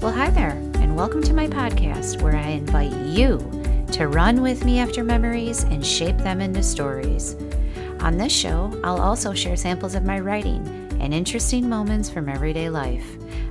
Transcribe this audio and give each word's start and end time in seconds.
Well, 0.00 0.12
hi 0.12 0.30
there, 0.30 0.52
and 0.76 0.96
welcome 0.96 1.22
to 1.24 1.34
my 1.34 1.46
podcast 1.46 2.22
where 2.22 2.34
I 2.34 2.46
invite 2.46 2.96
you 3.06 3.36
to 3.92 4.08
run 4.08 4.40
with 4.40 4.64
me 4.64 4.78
after 4.78 5.04
memories 5.04 5.64
and 5.64 5.84
shape 5.84 6.16
them 6.16 6.40
into 6.40 6.62
stories. 6.62 7.36
On 8.00 8.16
this 8.16 8.32
show, 8.32 8.72
I'll 8.82 9.02
also 9.02 9.34
share 9.34 9.58
samples 9.58 9.94
of 9.94 10.06
my 10.06 10.18
writing 10.18 10.66
and 11.02 11.12
interesting 11.12 11.68
moments 11.68 12.08
from 12.08 12.30
everyday 12.30 12.70
life. 12.70 13.06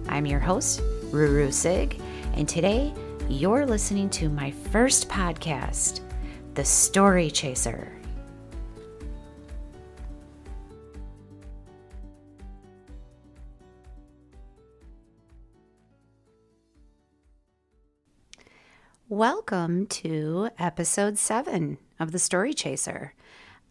I'm 0.08 0.26
your 0.26 0.40
host, 0.40 0.82
Ruru 1.12 1.54
Sig, 1.54 2.02
and 2.34 2.50
today 2.50 2.96
you're 3.30 3.68
listening 3.68 4.10
to 4.10 4.28
my 4.28 4.50
first 4.50 5.08
podcast, 5.08 6.00
The 6.56 6.66
Story 6.66 7.30
Chaser. 7.30 7.99
Welcome 19.12 19.88
to 19.88 20.52
episode 20.60 21.18
seven 21.18 21.80
of 22.00 22.12
The 22.12 22.20
Story 22.20 22.54
Chaser. 22.54 23.16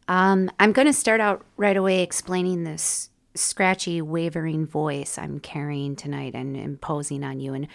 Um, 0.09 0.51
I'm 0.59 0.73
going 0.73 0.89
to 0.89 0.93
start 0.93 1.21
out 1.21 1.47
right 1.57 1.77
away 1.77 2.03
explaining 2.03 2.65
this 2.65 3.11
scratchy, 3.37 4.03
wavering 4.03 4.67
voice 4.67 5.17
I'm 5.17 5.39
carrying 5.39 5.95
tonight 5.95 6.35
and 6.35 6.57
imposing 6.57 7.23
on 7.23 7.39
you, 7.39 7.55
and 7.55 7.69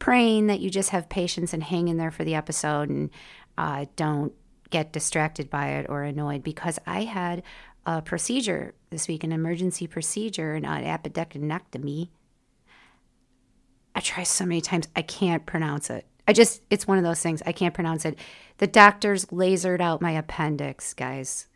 praying 0.00 0.48
that 0.48 0.58
you 0.58 0.70
just 0.70 0.90
have 0.90 1.08
patience 1.08 1.52
and 1.52 1.62
hang 1.62 1.86
in 1.86 1.98
there 1.98 2.10
for 2.10 2.24
the 2.24 2.34
episode 2.34 2.88
and 2.88 3.10
uh, 3.56 3.86
don't 3.94 4.32
get 4.70 4.92
distracted 4.92 5.48
by 5.48 5.68
it 5.68 5.86
or 5.88 6.02
annoyed 6.02 6.42
because 6.42 6.80
I 6.84 7.04
had 7.04 7.44
a 7.86 8.02
procedure 8.02 8.74
this 8.90 9.06
week, 9.06 9.22
an 9.22 9.30
emergency 9.30 9.86
procedure, 9.86 10.54
an 10.54 10.64
appendectomy. 10.64 12.08
I 13.94 14.00
try 14.00 14.24
so 14.24 14.44
many 14.44 14.60
times, 14.60 14.88
I 14.96 15.02
can't 15.02 15.46
pronounce 15.46 15.90
it. 15.90 16.04
I 16.28 16.34
just, 16.34 16.62
it's 16.68 16.86
one 16.86 16.98
of 16.98 17.04
those 17.04 17.22
things. 17.22 17.42
I 17.46 17.52
can't 17.52 17.72
pronounce 17.72 18.04
it. 18.04 18.18
The 18.58 18.66
doctors 18.66 19.24
lasered 19.26 19.80
out 19.80 20.02
my 20.02 20.12
appendix, 20.12 20.92
guys. 20.92 21.46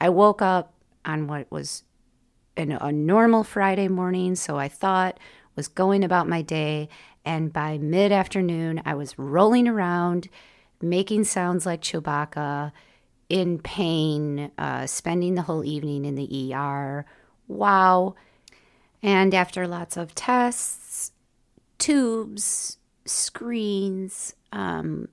I 0.00 0.08
woke 0.08 0.40
up 0.40 0.72
on 1.04 1.26
what 1.26 1.50
was 1.50 1.82
an, 2.56 2.72
a 2.72 2.90
normal 2.90 3.44
Friday 3.44 3.86
morning, 3.86 4.34
so 4.34 4.56
I 4.56 4.68
thought 4.68 5.20
was 5.56 5.68
going 5.68 6.04
about 6.04 6.26
my 6.26 6.40
day. 6.40 6.88
And 7.22 7.52
by 7.52 7.76
mid 7.76 8.10
afternoon, 8.10 8.80
I 8.86 8.94
was 8.94 9.18
rolling 9.18 9.68
around, 9.68 10.30
making 10.80 11.24
sounds 11.24 11.66
like 11.66 11.82
Chewbacca, 11.82 12.72
in 13.28 13.58
pain, 13.58 14.50
uh, 14.56 14.86
spending 14.86 15.34
the 15.34 15.42
whole 15.42 15.64
evening 15.64 16.06
in 16.06 16.14
the 16.14 16.54
ER. 16.54 17.04
Wow. 17.46 18.14
And 19.02 19.34
after 19.34 19.68
lots 19.68 19.98
of 19.98 20.14
tests, 20.14 21.12
tubes, 21.76 22.77
screens, 23.08 24.34
um, 24.52 25.08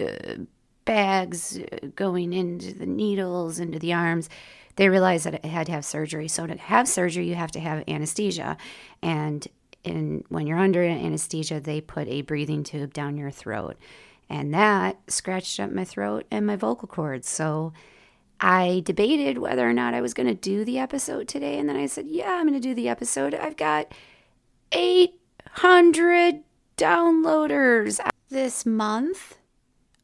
uh, 0.00 0.36
bags 0.84 1.58
going 1.94 2.32
into 2.32 2.72
the 2.72 2.86
needles, 2.86 3.58
into 3.58 3.78
the 3.78 3.92
arms. 3.92 4.28
They 4.76 4.88
realized 4.88 5.26
that 5.26 5.40
I 5.42 5.48
had 5.48 5.66
to 5.66 5.72
have 5.72 5.84
surgery. 5.84 6.28
So 6.28 6.46
to 6.46 6.56
have 6.56 6.86
surgery, 6.86 7.28
you 7.28 7.34
have 7.34 7.52
to 7.52 7.60
have 7.60 7.84
anesthesia. 7.88 8.56
And 9.02 9.46
in, 9.84 10.24
when 10.28 10.46
you're 10.46 10.58
under 10.58 10.82
anesthesia, 10.82 11.60
they 11.60 11.80
put 11.80 12.08
a 12.08 12.22
breathing 12.22 12.62
tube 12.62 12.92
down 12.92 13.16
your 13.16 13.30
throat. 13.30 13.76
And 14.28 14.52
that 14.54 14.98
scratched 15.08 15.60
up 15.60 15.70
my 15.70 15.84
throat 15.84 16.26
and 16.30 16.46
my 16.46 16.56
vocal 16.56 16.88
cords. 16.88 17.28
So 17.28 17.72
I 18.40 18.82
debated 18.84 19.38
whether 19.38 19.68
or 19.68 19.72
not 19.72 19.94
I 19.94 20.00
was 20.00 20.14
going 20.14 20.26
to 20.26 20.34
do 20.34 20.64
the 20.64 20.78
episode 20.78 21.28
today. 21.28 21.58
And 21.58 21.68
then 21.68 21.76
I 21.76 21.86
said, 21.86 22.06
yeah, 22.06 22.32
I'm 22.32 22.46
going 22.46 22.60
to 22.60 22.68
do 22.68 22.74
the 22.74 22.88
episode. 22.88 23.34
I've 23.34 23.56
got 23.56 23.92
800 24.72 26.40
downloaders 26.76 28.00
this 28.28 28.66
month. 28.66 29.38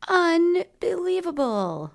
Unbelievable. 0.08 1.92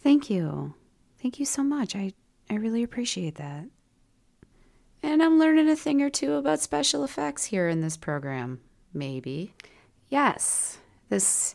Thank 0.00 0.30
you. 0.30 0.74
Thank 1.20 1.38
you 1.38 1.44
so 1.44 1.62
much. 1.62 1.94
I, 1.94 2.12
I 2.48 2.54
really 2.54 2.82
appreciate 2.82 3.34
that. 3.34 3.66
And 5.02 5.22
I'm 5.22 5.38
learning 5.38 5.68
a 5.68 5.76
thing 5.76 6.02
or 6.02 6.10
two 6.10 6.34
about 6.34 6.60
special 6.60 7.04
effects 7.04 7.46
here 7.46 7.68
in 7.68 7.80
this 7.80 7.96
program. 7.96 8.60
Maybe. 8.92 9.54
Yes, 10.08 10.78
this 11.08 11.54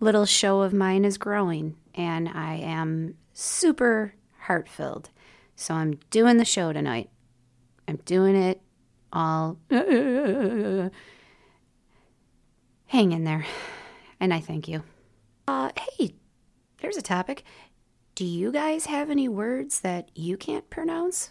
little 0.00 0.26
show 0.26 0.60
of 0.62 0.72
mine 0.72 1.04
is 1.04 1.18
growing, 1.18 1.76
and 1.94 2.28
I 2.28 2.54
am 2.56 3.16
super 3.32 4.14
heart 4.40 4.68
filled. 4.68 5.10
So 5.56 5.74
I'm 5.74 5.98
doing 6.10 6.36
the 6.36 6.44
show 6.44 6.72
tonight. 6.72 7.10
I'm 7.88 7.98
doing 8.04 8.36
it 8.36 8.60
all. 9.12 9.58
Hang 9.70 10.92
in 13.12 13.24
there. 13.24 13.46
And 14.20 14.32
I 14.32 14.40
thank 14.40 14.68
you. 14.68 14.82
Uh, 15.48 15.70
hey, 15.98 16.14
there's 16.80 16.96
a 16.96 17.02
topic. 17.02 17.44
Do 18.14 18.24
you 18.24 18.52
guys 18.52 18.86
have 18.86 19.10
any 19.10 19.28
words 19.28 19.80
that 19.80 20.08
you 20.14 20.36
can't 20.36 20.70
pronounce? 20.70 21.30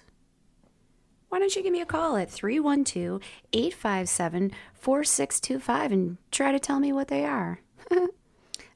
Why 1.34 1.40
don't 1.40 1.56
you 1.56 1.64
give 1.64 1.74
me 1.74 1.82
a 1.82 1.86
call 1.88 2.16
at 2.16 2.30
312 2.30 3.20
857 3.54 4.52
4625 4.76 5.92
and 5.92 6.18
try 6.30 6.52
to 6.52 6.60
tell 6.60 6.80
me 6.80 6.94
what 6.94 7.08
they 7.08 7.26
are? 7.26 7.60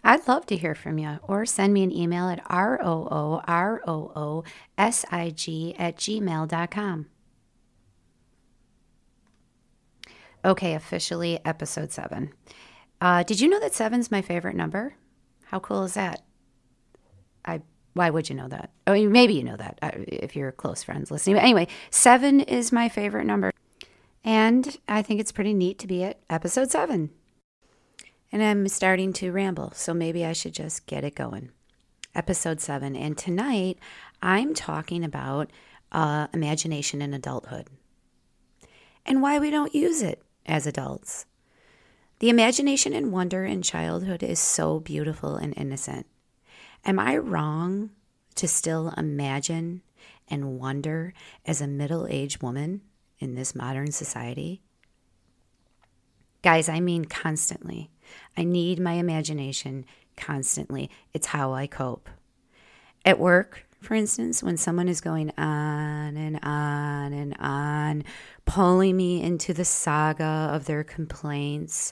I'd 0.04 0.28
love 0.28 0.48
to 0.48 0.58
hear 0.58 0.74
from 0.74 0.98
you 0.98 1.20
or 1.22 1.46
send 1.46 1.72
me 1.72 1.84
an 1.84 1.96
email 1.96 2.30
at 2.30 2.44
rooroosig 2.46 4.44
at 5.78 5.98
gmail.com. 5.98 7.06
Okay, 10.44 10.74
officially 10.74 11.40
episode 11.46 11.92
seven. 11.92 12.34
Uh, 13.00 13.22
did 13.22 13.40
you 13.40 13.50
know 13.50 13.60
that 13.60 13.76
seven's 13.76 14.10
my 14.10 14.24
favorite 14.24 14.56
number? 14.56 14.96
How 15.46 15.60
cool 15.60 15.84
is 15.84 15.94
that? 15.94 16.24
Why 17.98 18.12
would 18.12 18.30
you 18.30 18.36
know 18.36 18.48
that? 18.48 18.70
I 18.86 18.94
mean, 18.94 19.12
maybe 19.12 19.34
you 19.34 19.44
know 19.44 19.58
that 19.58 19.80
uh, 19.82 19.92
if 19.96 20.36
you're 20.36 20.52
close 20.52 20.84
friends 20.84 21.10
listening. 21.10 21.36
But 21.36 21.44
anyway, 21.44 21.68
seven 21.90 22.42
is 22.42 22.72
my 22.72 22.90
favorite 22.90 23.26
number. 23.26 23.52
And 24.24 24.78
I 24.88 25.02
think 25.02 25.20
it's 25.20 25.32
pretty 25.32 25.54
neat 25.54 25.80
to 25.80 25.88
be 25.88 26.04
at 26.04 26.20
episode 26.30 26.70
seven. 26.70 27.10
And 28.32 28.44
I'm 28.44 28.68
starting 28.68 29.14
to 29.14 29.32
ramble, 29.32 29.72
so 29.74 29.94
maybe 29.94 30.26
I 30.26 30.34
should 30.34 30.54
just 30.54 30.86
get 30.86 31.04
it 31.04 31.16
going. 31.16 31.50
Episode 32.14 32.62
seven. 32.62 32.96
And 32.96 33.18
tonight 33.18 33.80
I'm 34.22 34.54
talking 34.54 35.04
about 35.04 35.50
uh, 35.92 36.28
imagination 36.34 37.02
in 37.02 37.14
adulthood 37.14 37.68
and 39.06 39.22
why 39.22 39.40
we 39.40 39.50
don't 39.50 39.74
use 39.74 40.02
it 40.02 40.22
as 40.46 40.68
adults. 40.68 41.26
The 42.20 42.30
imagination 42.30 42.94
and 42.94 43.12
wonder 43.12 43.46
in 43.46 43.62
childhood 43.62 44.22
is 44.22 44.40
so 44.40 44.80
beautiful 44.80 45.36
and 45.36 45.54
innocent. 45.58 46.06
Am 46.88 47.00
I 47.00 47.18
wrong 47.18 47.90
to 48.36 48.48
still 48.48 48.94
imagine 48.96 49.82
and 50.30 50.58
wonder 50.58 51.14
as 51.46 51.60
a 51.60 51.68
middle 51.68 52.08
aged 52.10 52.42
woman 52.42 52.82
in 53.20 53.36
this 53.36 53.54
modern 53.54 53.92
society? 53.92 54.62
Guys, 56.42 56.70
I 56.70 56.80
mean 56.80 57.04
constantly. 57.04 57.92
I 58.38 58.46
need 58.46 58.80
my 58.80 58.94
imagination 58.94 59.86
constantly. 60.16 60.90
It's 61.14 61.28
how 61.28 61.52
I 61.52 61.68
cope. 61.68 62.10
At 63.04 63.20
work, 63.20 63.66
for 63.82 63.94
instance, 63.94 64.42
when 64.42 64.56
someone 64.56 64.88
is 64.88 65.02
going 65.02 65.34
on 65.38 66.16
and 66.16 66.40
on 66.42 67.12
and 67.12 67.36
on, 67.38 68.06
pulling 68.46 68.96
me 68.96 69.22
into 69.22 69.54
the 69.54 69.66
saga 69.66 70.50
of 70.54 70.66
their 70.66 70.86
complaints 70.86 71.92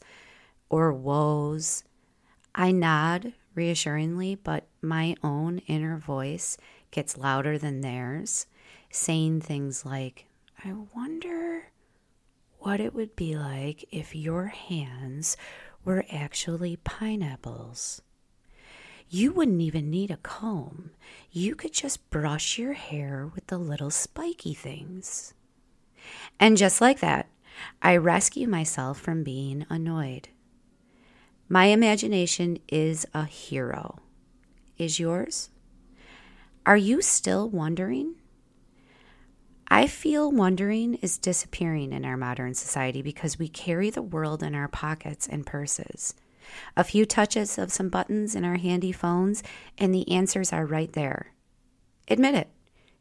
or 0.70 0.94
woes, 0.94 1.84
I 2.54 2.72
nod 2.72 3.34
reassuringly, 3.56 4.36
but 4.36 4.68
my 4.88 5.16
own 5.24 5.60
inner 5.68 5.98
voice 5.98 6.58
gets 6.92 7.18
louder 7.18 7.58
than 7.58 7.82
theirs, 7.82 8.46
saying 8.90 9.42
things 9.42 9.86
like, 9.86 10.28
I 10.64 10.74
wonder 10.96 11.72
what 12.60 12.80
it 12.80 12.94
would 12.94 13.16
be 13.16 13.36
like 13.36 13.86
if 13.92 14.16
your 14.16 14.46
hands 14.48 15.38
were 15.84 16.06
actually 16.12 16.78
pineapples. 16.78 18.02
You 19.08 19.32
wouldn't 19.32 19.62
even 19.62 19.92
need 19.92 20.10
a 20.10 20.18
comb. 20.18 20.92
You 21.32 21.56
could 21.56 21.74
just 21.74 22.10
brush 22.10 22.58
your 22.58 22.74
hair 22.74 23.30
with 23.36 23.48
the 23.48 23.60
little 23.60 23.92
spiky 23.92 24.54
things. 24.54 25.34
And 26.40 26.58
just 26.58 26.82
like 26.82 27.00
that, 27.02 27.28
I 27.82 27.98
rescue 27.98 28.48
myself 28.48 29.00
from 29.00 29.24
being 29.24 29.66
annoyed. 29.70 30.30
My 31.48 31.66
imagination 31.66 32.58
is 32.68 33.06
a 33.14 33.26
hero. 33.26 34.00
Is 34.78 35.00
yours? 35.00 35.50
Are 36.66 36.78
you 36.78 37.02
still 37.02 37.50
wondering? 37.50 38.16
I 39.68 39.88
feel 39.88 40.32
wondering 40.32 40.96
is 40.96 41.18
disappearing 41.18 41.92
in 41.92 42.06
our 42.06 42.18
modern 42.18 42.54
society 42.54 43.02
because 43.02 43.40
we 43.40 43.48
carry 43.48 43.90
the 43.90 44.02
world 44.02 44.44
in 44.44 44.54
our 44.54 44.68
pockets 44.68 45.28
and 45.28 45.46
purses. 45.46 46.14
A 46.78 46.84
few 46.84 47.06
touches 47.06 47.58
of 47.58 47.72
some 47.72 47.90
buttons 47.90 48.36
in 48.36 48.46
our 48.46 48.58
handy 48.58 48.92
phones, 48.92 49.42
and 49.78 49.94
the 49.94 50.10
answers 50.12 50.54
are 50.54 50.66
right 50.66 50.92
there. 50.94 51.34
Admit 52.08 52.36
it. 52.36 52.50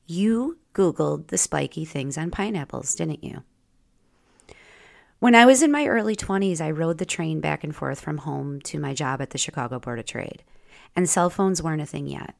You 0.06 0.58
Googled 0.74 1.28
the 1.28 1.38
spiky 1.38 1.84
things 1.84 2.18
on 2.18 2.30
pineapples, 2.30 2.94
didn't 2.94 3.22
you? 3.22 3.42
When 5.20 5.34
I 5.34 5.46
was 5.46 5.62
in 5.62 5.70
my 5.70 5.86
early 5.86 6.16
20s, 6.16 6.60
I 6.60 6.70
rode 6.70 6.98
the 6.98 7.06
train 7.06 7.40
back 7.40 7.64
and 7.64 7.74
forth 7.74 8.00
from 8.00 8.18
home 8.18 8.60
to 8.62 8.78
my 8.78 8.92
job 8.92 9.22
at 9.22 9.30
the 9.30 9.38
Chicago 9.38 9.78
Board 9.78 9.98
of 9.98 10.06
Trade, 10.06 10.42
and 10.96 11.08
cell 11.08 11.30
phones 11.30 11.62
weren't 11.62 11.82
a 11.82 11.86
thing 11.86 12.06
yet. 12.06 12.34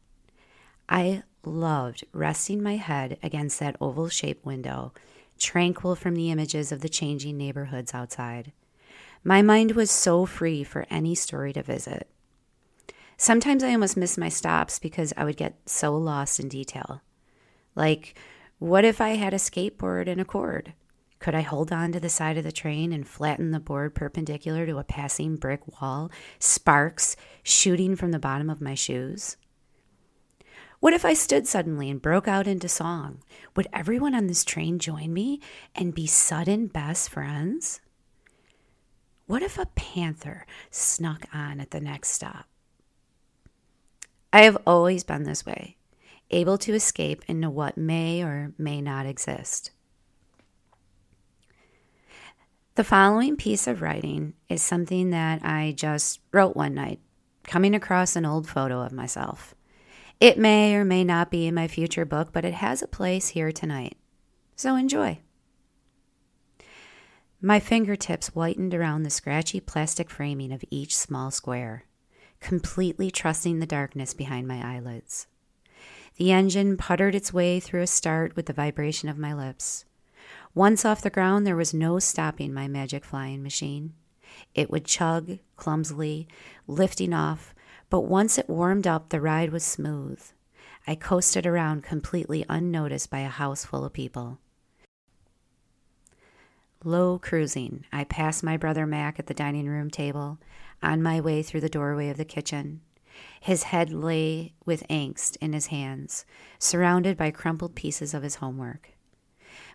I 0.89 1.23
loved 1.45 2.05
resting 2.13 2.63
my 2.63 2.77
head 2.77 3.19
against 3.23 3.59
that 3.61 3.77
oval 3.81 4.09
shaped 4.09 4.45
window, 4.45 4.93
tranquil 5.39 5.97
from 5.97 6.15
the 6.15 6.31
images 6.31 6.73
of 6.73 6.81
the 6.81 6.89
changing 6.89 7.37
neighborhoods 7.37 7.95
outside. 7.95 8.53
My 9.23 9.43
mind 9.43 9.73
was 9.73 9.91
so 9.91 10.27
free 10.27 10.63
for 10.65 10.87
any 10.91 11.15
story 11.15 11.53
to 11.55 11.63
visit. 11.63 12.09
Sometimes 13.17 13.63
I 13.63 13.73
almost 13.73 13.97
missed 13.97 14.19
my 14.19 14.29
stops 14.29 14.79
because 14.79 15.13
I 15.17 15.25
would 15.25 15.37
get 15.37 15.57
so 15.67 15.97
lost 15.97 16.41
in 16.41 16.49
detail. 16.49 17.01
Like, 17.75 18.19
what 18.59 18.85
if 18.85 19.01
I 19.01 19.11
had 19.11 19.33
a 19.33 19.39
skateboard 19.39 20.09
and 20.09 20.21
a 20.21 20.25
cord? 20.25 20.75
Could 21.25 21.35
I 21.35 21.41
hold 21.41 21.73
on 21.73 21.91
to 21.93 22.01
the 22.01 22.11
side 22.11 22.37
of 22.37 22.45
the 22.45 22.53
train 22.53 22.93
and 22.93 23.09
flatten 23.09 23.51
the 23.51 23.59
board 23.59 23.95
perpendicular 23.95 24.67
to 24.67 24.77
a 24.77 24.85
passing 24.85 25.37
brick 25.37 25.63
wall, 25.81 26.11
sparks 26.39 27.17
shooting 27.43 27.97
from 27.97 28.11
the 28.11 28.19
bottom 28.19 28.51
of 28.51 28.61
my 28.61 28.75
shoes? 28.75 29.39
What 30.81 30.93
if 30.93 31.03
I 31.03 31.15
stood 31.15 31.47
suddenly 31.47 31.89
and 31.89 32.03
broke 32.03 32.29
out 32.29 32.47
into 32.47 32.69
song? 32.69 33.23
Would 33.57 33.69
everyone 33.73 34.15
on 34.15 34.27
this 34.27 34.45
train 34.45 34.79
join 34.79 35.15
me 35.15 35.41
and 35.75 35.95
be 35.95 36.07
sudden 36.07 36.67
best 36.67 37.09
friends? 37.09 37.81
What 39.25 39.41
if 39.41 39.57
a 39.57 39.65
panther 39.75 40.45
snuck 40.71 41.25
on 41.33 41.59
at 41.59 41.71
the 41.71 41.81
next 41.81 42.11
stop? 42.11 42.45
I 44.31 44.43
have 44.43 44.59
always 44.67 45.05
been 45.05 45.23
this 45.23 45.47
way, 45.47 45.79
able 46.31 46.59
to 46.59 46.75
escape 46.75 47.25
into 47.29 47.49
what 47.49 47.79
may 47.79 48.23
or 48.23 48.53
may 48.59 48.83
not 48.83 49.07
exist. 49.07 49.71
The 52.77 52.83
following 52.83 53.37
piece 53.37 53.69
of 53.69 53.83
writing 53.83 54.35
is 54.49 54.61
something 54.61 55.11
that 55.11 55.45
I 55.45 55.75
just 55.77 56.19
wrote 56.33 56.57
one 56.57 56.75
night, 56.75 56.99
coming 57.45 57.73
across 57.73 58.17
an 58.17 58.27
old 58.27 58.49
photo 58.49 58.81
of 58.81 58.91
myself. 58.91 59.55
It 60.19 60.39
may 60.39 60.75
or 60.75 60.85
may 60.85 61.05
not 61.05 61.31
be 61.31 61.47
in 61.47 61.55
my 61.55 61.69
future 61.69 62.05
book, 62.05 62.33
but 62.33 62.45
it 62.45 62.55
has 62.55 62.83
a 62.83 62.89
place 62.89 63.29
here 63.29 63.53
tonight. 63.53 63.97
So 64.57 64.75
enjoy. 64.75 65.21
My 67.41 67.61
fingertips 67.61 68.31
whitened 68.31 68.75
around 68.75 69.05
the 69.05 69.11
scratchy 69.11 69.61
plastic 69.61 70.11
framing 70.11 70.51
of 70.51 70.65
each 70.69 70.97
small 70.97 71.31
square, 71.31 71.85
completely 72.41 73.09
trusting 73.09 73.61
the 73.61 73.67
darkness 73.67 74.15
behind 74.15 74.49
my 74.49 74.75
eyelids. 74.77 75.29
The 76.17 76.33
engine 76.33 76.77
puttered 76.77 77.15
its 77.15 77.33
way 77.33 77.61
through 77.61 77.83
a 77.83 77.87
start 77.87 78.35
with 78.35 78.47
the 78.47 78.53
vibration 78.53 79.09
of 79.09 79.17
my 79.17 79.33
lips. 79.33 79.85
Once 80.55 80.85
off 80.85 81.03
the 81.03 81.11
ground, 81.11 81.45
there 81.45 81.57
was 81.57 81.75
no 81.75 81.99
stopping 81.99 82.55
my 82.55 82.69
magic 82.69 83.05
flying 83.05 83.43
machine. 83.43 83.93
It 84.55 84.71
would 84.71 84.85
chug 84.85 85.39
clumsily, 85.57 86.29
lifting 86.69 87.13
off, 87.13 87.55
but 87.91 88.03
once 88.03 88.39
it 88.39 88.49
warmed 88.49 88.87
up, 88.87 89.09
the 89.09 89.21
ride 89.21 89.51
was 89.51 89.65
smooth. 89.65 90.23
I 90.87 90.95
coasted 90.95 91.47
around 91.47 91.83
completely 91.83 92.45
unnoticed 92.49 93.11
by 93.11 93.21
a 93.21 93.29
house 93.29 93.65
full 93.65 93.85
of 93.85 93.93
people. 93.93 94.39
Low 96.85 97.19
cruising, 97.19 97.85
I 97.93 98.05
passed 98.05 98.45
my 98.45 98.57
brother 98.57 98.87
Mac 98.87 99.19
at 99.19 99.27
the 99.27 99.35
dining 99.35 99.67
room 99.67 99.91
table, 99.91 100.39
on 100.83 101.03
my 101.03 101.21
way 101.21 101.43
through 101.43 101.63
the 101.63 101.69
doorway 101.69 102.11
of 102.11 102.17
the 102.17 102.25
kitchen. 102.25 102.83
His 103.41 103.65
head 103.65 103.91
lay 103.91 104.53
with 104.65 104.87
angst 104.89 105.37
in 105.41 105.53
his 105.53 105.67
hands, 105.67 106.27
surrounded 106.59 107.17
by 107.17 107.31
crumpled 107.31 107.75
pieces 107.75 108.13
of 108.13 108.23
his 108.23 108.37
homework. 108.37 108.94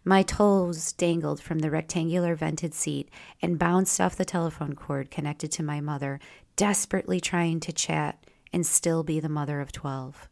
My 0.04 0.24
toes 0.24 0.94
dangled 0.94 1.42
from 1.42 1.60
the 1.60 1.70
rectangular 1.70 2.36
vented 2.36 2.74
seat 2.74 3.10
and 3.42 3.60
bounced 3.60 4.00
off 4.00 4.16
the 4.16 4.26
telephone 4.26 4.74
cord 4.74 5.12
connected 5.12 5.52
to 5.54 5.64
my 5.64 5.82
mother, 5.82 6.20
desperately 6.56 7.20
trying 7.20 7.60
to 7.62 7.74
chat 7.74 8.24
and 8.54 8.66
still 8.66 9.04
be 9.04 9.20
the 9.20 9.30
mother 9.30 9.62
of 9.62 9.72
12. 9.72 10.30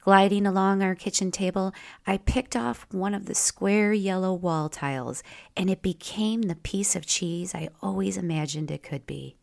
Gliding 0.00 0.46
along 0.46 0.82
our 0.82 0.96
kitchen 0.96 1.30
table, 1.30 1.72
I 2.06 2.16
picked 2.16 2.56
off 2.56 2.86
one 2.90 3.14
of 3.14 3.26
the 3.26 3.36
square 3.36 3.92
yellow 3.92 4.34
wall 4.34 4.68
tiles, 4.68 5.22
and 5.56 5.70
it 5.70 5.80
became 5.80 6.42
the 6.42 6.56
piece 6.56 6.96
of 6.96 7.06
cheese 7.06 7.54
I 7.54 7.68
always 7.80 8.16
imagined 8.16 8.72
it 8.72 8.82
could 8.82 9.06
be. 9.06 9.36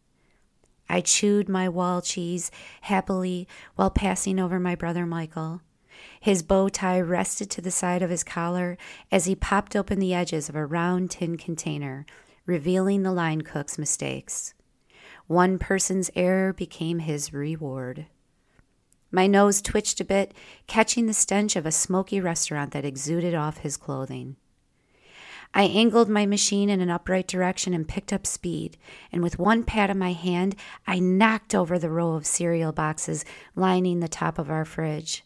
I 0.90 1.00
chewed 1.00 1.48
my 1.48 1.70
wall 1.70 2.02
cheese 2.02 2.52
happily 2.82 3.48
while 3.76 3.90
passing 3.90 4.38
over 4.38 4.60
my 4.60 4.76
brother 4.76 5.06
Michael. 5.06 5.62
His 6.20 6.44
bow 6.44 6.70
tie 6.70 7.00
rested 7.00 7.50
to 7.52 7.62
the 7.62 7.72
side 7.72 8.02
of 8.02 8.10
his 8.10 8.24
collar 8.24 8.78
as 9.12 9.26
he 9.26 9.36
popped 9.36 9.76
open 9.76 10.00
the 10.00 10.14
edges 10.14 10.50
of 10.50 10.56
a 10.56 10.66
round 10.66 11.12
tin 11.12 11.38
container, 11.38 12.06
revealing 12.46 13.04
the 13.04 13.12
line 13.12 13.42
cook's 13.42 13.78
mistakes. 13.78 14.54
One 15.28 15.60
person's 15.60 16.10
error 16.16 16.54
became 16.54 17.00
his 17.00 17.34
reward. 17.34 18.08
My 19.12 19.28
nose 19.28 19.62
twitched 19.62 20.00
a 20.00 20.06
bit, 20.06 20.34
catching 20.68 21.06
the 21.06 21.14
stench 21.14 21.56
of 21.56 21.66
a 21.66 21.72
smoky 21.72 22.20
restaurant 22.20 22.72
that 22.72 22.86
exuded 22.86 23.34
off 23.34 23.60
his 23.60 23.78
clothing. 23.78 24.36
I 25.54 25.64
angled 25.64 26.10
my 26.10 26.28
machine 26.28 26.70
in 26.70 26.80
an 26.80 26.92
upright 26.92 27.28
direction 27.28 27.74
and 27.74 27.88
picked 27.88 28.14
up 28.14 28.28
speed, 28.28 28.78
and 29.12 29.24
with 29.24 29.40
one 29.40 29.64
pat 29.64 29.90
of 29.90 29.98
my 29.98 30.14
hand, 30.14 30.56
I 30.86 31.00
knocked 31.00 31.56
over 31.56 31.80
the 31.80 31.90
row 31.90 32.14
of 32.14 32.28
cereal 32.28 32.72
boxes 32.72 33.26
lining 33.56 34.00
the 34.00 34.08
top 34.08 34.38
of 34.38 34.52
our 34.52 34.64
fridge. 34.64 35.24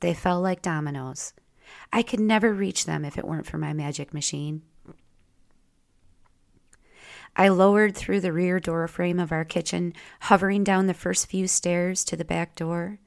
They 0.00 0.14
fell 0.14 0.40
like 0.40 0.62
dominoes. 0.62 1.32
I 1.92 2.02
could 2.02 2.20
never 2.20 2.52
reach 2.52 2.84
them 2.84 3.04
if 3.04 3.16
it 3.16 3.26
weren't 3.26 3.46
for 3.46 3.58
my 3.58 3.72
magic 3.72 4.12
machine. 4.12 4.62
I 7.36 7.48
lowered 7.48 7.96
through 7.96 8.20
the 8.20 8.32
rear 8.32 8.60
door 8.60 8.86
frame 8.86 9.18
of 9.18 9.32
our 9.32 9.44
kitchen, 9.44 9.92
hovering 10.22 10.62
down 10.62 10.86
the 10.86 10.94
first 10.94 11.26
few 11.26 11.48
stairs 11.48 12.04
to 12.04 12.16
the 12.16 12.24
back 12.24 12.54
door 12.54 12.98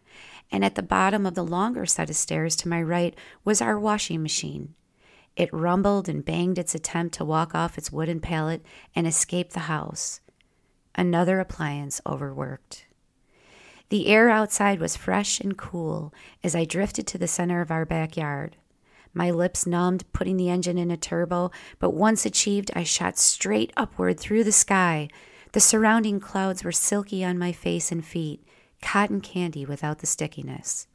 and 0.51 0.63
at 0.63 0.75
the 0.75 0.84
bottom 0.84 1.25
of 1.25 1.36
the 1.36 1.44
longer 1.44 1.86
set 1.86 2.10
of 2.10 2.16
stairs 2.16 2.56
to 2.57 2.69
my 2.69 2.81
right 2.81 3.16
was 3.44 3.62
our 3.62 3.80
washing 3.80 4.22
machine. 4.22 4.74
It 5.36 5.54
rumbled 5.54 6.10
and 6.10 6.25
banged 6.25 6.58
its 6.58 6.74
attempt 6.74 7.15
to 7.15 7.25
walk 7.25 7.53
off 7.53 7.77
its 7.77 7.91
wooden 7.91 8.20
pallet 8.20 8.65
and 8.96 9.06
escape 9.06 9.51
the 9.51 9.62
house. 9.62 10.20
Another 10.96 11.39
appliance 11.39 12.01
overworked. 12.06 12.88
The 13.89 14.08
air 14.08 14.29
outside 14.29 14.79
was 14.79 14.98
fresh 14.98 15.39
and 15.39 15.58
cool 15.58 16.13
as 16.44 16.56
I 16.56 16.65
drifted 16.65 17.08
to 17.08 17.17
the 17.17 17.27
center 17.27 17.62
of 17.62 17.72
our 17.72 17.86
backyard. 17.86 18.58
My 19.13 19.32
lips 19.32 19.65
numbed, 19.65 20.03
putting 20.13 20.38
the 20.38 20.50
engine 20.50 20.77
in 20.77 20.91
a 20.91 20.98
turbo, 20.98 21.51
but 21.79 21.91
once 21.91 22.25
achieved, 22.25 22.70
I 22.75 22.84
shot 22.84 23.17
straight 23.17 23.72
upward 23.77 24.20
through 24.20 24.44
the 24.44 24.51
sky. 24.51 25.08
The 25.53 25.60
surrounding 25.60 26.20
clouds 26.20 26.63
were 26.63 26.72
silky 26.72 27.24
on 27.24 27.39
my 27.39 27.51
face 27.51 27.91
and 27.91 28.06
feet 28.06 28.44
cotton 28.82 29.22
candy 29.22 29.65
without 29.65 30.00
the 30.00 30.08
stickiness. 30.08 30.88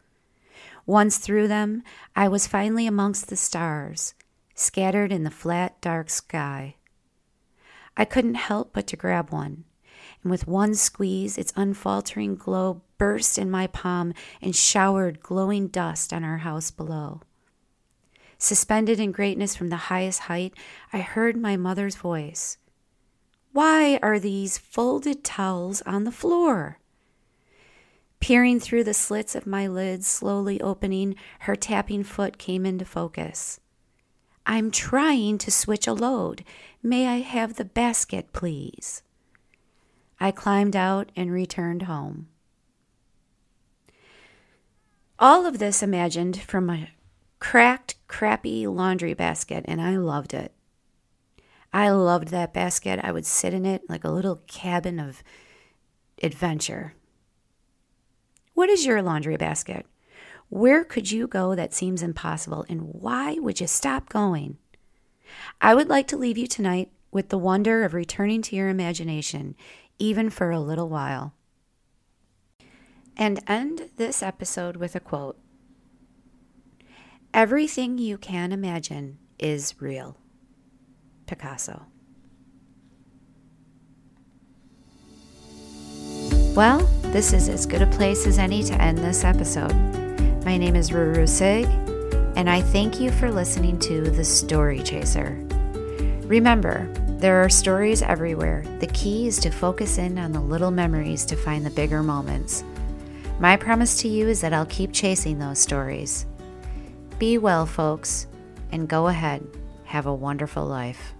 Once 0.86 1.18
through 1.18 1.48
them, 1.48 1.82
I 2.14 2.28
was 2.28 2.46
finally 2.46 2.86
amongst 2.86 3.28
the 3.28 3.36
stars, 3.36 4.14
scattered 4.54 5.12
in 5.12 5.24
the 5.24 5.30
flat, 5.30 5.80
dark 5.80 6.10
sky. 6.10 6.76
I 7.96 8.04
couldn't 8.04 8.34
help 8.34 8.72
but 8.72 8.86
to 8.88 8.96
grab 8.96 9.30
one, 9.30 9.64
and 10.22 10.30
with 10.30 10.46
one 10.46 10.74
squeeze, 10.74 11.36
its 11.36 11.52
unfaltering 11.56 12.36
glow 12.36 12.82
burst 12.98 13.38
in 13.38 13.50
my 13.50 13.66
palm 13.66 14.14
and 14.40 14.54
showered 14.54 15.20
glowing 15.20 15.68
dust 15.68 16.12
on 16.12 16.24
our 16.24 16.38
house 16.38 16.70
below. 16.70 17.20
Suspended 18.38 18.98
in 18.98 19.12
greatness 19.12 19.54
from 19.54 19.68
the 19.68 19.88
highest 19.88 20.20
height, 20.20 20.54
I 20.92 20.98
heard 20.98 21.36
my 21.36 21.56
mother's 21.56 21.96
voice. 21.96 22.58
Why 23.52 23.98
are 24.02 24.18
these 24.18 24.58
folded 24.58 25.22
towels 25.22 25.82
on 25.82 26.04
the 26.04 26.12
floor? 26.12 26.78
Peering 28.18 28.60
through 28.60 28.84
the 28.84 28.94
slits 28.94 29.34
of 29.34 29.46
my 29.46 29.66
lids, 29.66 30.06
slowly 30.06 30.60
opening, 30.60 31.16
her 31.40 31.56
tapping 31.56 32.04
foot 32.04 32.38
came 32.38 32.64
into 32.64 32.84
focus. 32.84 33.60
I'm 34.46 34.70
trying 34.70 35.38
to 35.38 35.50
switch 35.50 35.86
a 35.86 35.92
load. 35.92 36.44
May 36.82 37.06
I 37.06 37.16
have 37.18 37.54
the 37.54 37.64
basket, 37.64 38.32
please? 38.32 39.02
I 40.22 40.30
climbed 40.30 40.76
out 40.76 41.10
and 41.16 41.32
returned 41.32 41.82
home. 41.82 42.28
All 45.18 45.46
of 45.46 45.58
this 45.58 45.82
imagined 45.82 46.40
from 46.40 46.70
a 46.70 46.90
cracked, 47.40 47.96
crappy 48.06 48.68
laundry 48.68 49.14
basket, 49.14 49.64
and 49.66 49.82
I 49.82 49.96
loved 49.96 50.32
it. 50.32 50.52
I 51.72 51.90
loved 51.90 52.28
that 52.28 52.54
basket. 52.54 53.00
I 53.02 53.10
would 53.10 53.26
sit 53.26 53.52
in 53.52 53.66
it 53.66 53.82
like 53.88 54.04
a 54.04 54.12
little 54.12 54.44
cabin 54.46 55.00
of 55.00 55.24
adventure. 56.22 56.94
What 58.54 58.70
is 58.70 58.86
your 58.86 59.02
laundry 59.02 59.36
basket? 59.36 59.86
Where 60.50 60.84
could 60.84 61.10
you 61.10 61.26
go 61.26 61.56
that 61.56 61.74
seems 61.74 62.00
impossible, 62.00 62.64
and 62.68 62.94
why 62.94 63.40
would 63.40 63.60
you 63.60 63.66
stop 63.66 64.08
going? 64.08 64.58
I 65.60 65.74
would 65.74 65.88
like 65.88 66.06
to 66.08 66.16
leave 66.16 66.38
you 66.38 66.46
tonight 66.46 66.92
with 67.10 67.30
the 67.30 67.38
wonder 67.38 67.82
of 67.82 67.92
returning 67.92 68.40
to 68.42 68.54
your 68.54 68.68
imagination, 68.68 69.56
even 70.02 70.28
for 70.28 70.50
a 70.50 70.58
little 70.58 70.88
while. 70.88 71.32
And 73.16 73.40
end 73.46 73.90
this 73.98 74.20
episode 74.20 74.76
with 74.76 74.96
a 74.96 75.00
quote 75.00 75.38
Everything 77.32 77.98
you 77.98 78.18
can 78.18 78.50
imagine 78.50 79.18
is 79.38 79.80
real. 79.80 80.18
Picasso. 81.26 81.86
Well, 86.56 86.80
this 87.12 87.32
is 87.32 87.48
as 87.48 87.64
good 87.64 87.80
a 87.80 87.86
place 87.86 88.26
as 88.26 88.38
any 88.38 88.64
to 88.64 88.82
end 88.82 88.98
this 88.98 89.22
episode. 89.22 89.72
My 90.44 90.58
name 90.58 90.74
is 90.74 90.90
Ruru 90.90 91.28
Sig, 91.28 91.64
and 92.36 92.50
I 92.50 92.60
thank 92.60 93.00
you 93.00 93.12
for 93.12 93.30
listening 93.30 93.78
to 93.78 94.02
The 94.02 94.24
Story 94.24 94.82
Chaser. 94.82 95.38
Remember, 96.24 96.92
there 97.22 97.40
are 97.40 97.48
stories 97.48 98.02
everywhere. 98.02 98.64
The 98.80 98.88
key 98.88 99.28
is 99.28 99.38
to 99.38 99.50
focus 99.52 99.96
in 99.96 100.18
on 100.18 100.32
the 100.32 100.40
little 100.40 100.72
memories 100.72 101.24
to 101.26 101.36
find 101.36 101.64
the 101.64 101.70
bigger 101.70 102.02
moments. 102.02 102.64
My 103.38 103.56
promise 103.56 104.00
to 104.00 104.08
you 104.08 104.26
is 104.26 104.40
that 104.40 104.52
I'll 104.52 104.66
keep 104.66 104.92
chasing 104.92 105.38
those 105.38 105.60
stories. 105.60 106.26
Be 107.20 107.38
well, 107.38 107.64
folks, 107.64 108.26
and 108.72 108.88
go 108.88 109.06
ahead. 109.06 109.46
Have 109.84 110.06
a 110.06 110.12
wonderful 110.12 110.66
life. 110.66 111.14